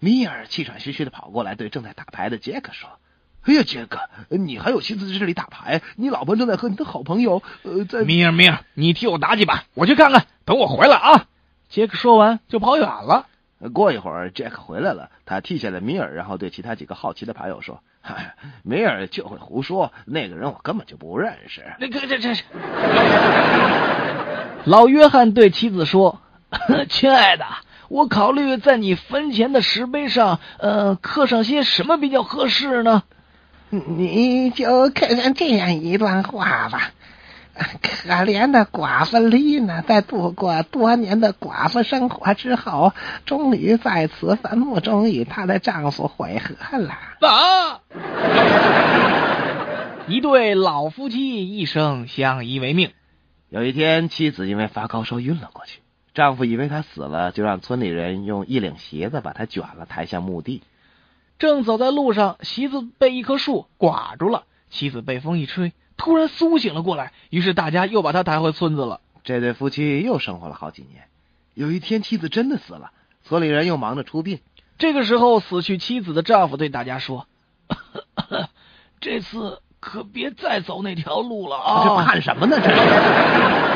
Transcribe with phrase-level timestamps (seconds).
[0.00, 2.88] 米尔气喘吁吁的跑过来，对正在打牌的杰克说
[3.44, 5.80] ：“哎呀，杰克，你还有心思在这里打牌？
[5.96, 7.42] 你老婆正在和你的好朋友……
[7.62, 8.02] 呃，在……
[8.04, 10.26] 米尔，米尔，你替我打几把，我去看看。
[10.44, 11.26] 等我回来啊！”
[11.70, 13.26] 杰克说完就跑远了。
[13.72, 17.82] 过一会儿，杰克回来了，他替下了米尔，然后对其他几个好奇的牌友说
[18.62, 22.44] ：“米尔就会胡说，那个人我根本就不认识。”那个这这是。
[24.66, 26.20] 老约翰对妻子说
[26.90, 27.46] ：“亲爱的。”
[27.94, 33.04] 我考虑在你坟前的石碑上，呃，刻上些什么比较合适呢？
[33.70, 36.90] 你就看看这样一段话吧：
[37.54, 42.92] 可怜的寡妇丽娜，在度过多年的寡妇生活之后，
[43.26, 46.98] 终于在此坟墓中与她的丈夫会合了。
[47.20, 47.78] 啊！
[50.08, 52.90] 一对老夫妻一生相依为命。
[53.50, 55.83] 有一天，妻子因为发高烧晕了过去。
[56.14, 60.62] 丈夫以为他死了，就让村里人用一领席子把他卷了，抬向墓地。
[61.40, 67.12] 正走在路上，席子被一棵树刮住了，妻子被风一吹，突然苏醒了过来。
[67.30, 69.00] 于是大家又把他抬回村子了。
[69.24, 71.08] 这对夫妻又生活了好几年。
[71.54, 72.92] 有一天，妻子真的死了，
[73.24, 74.38] 村里人又忙着出殡。
[74.78, 77.26] 这个时候，死去妻子的丈夫对大家说
[79.00, 81.82] ：“这次可别再走那条路了啊！
[81.84, 82.56] 这盼什么呢？
[82.62, 83.73] 这。”